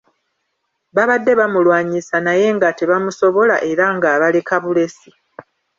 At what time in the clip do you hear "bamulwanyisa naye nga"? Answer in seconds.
1.39-2.69